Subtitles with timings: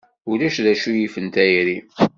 [0.31, 1.77] Ulac d acu yifen tayri.